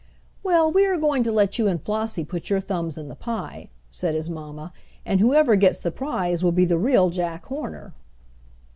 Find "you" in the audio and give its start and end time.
1.59-1.67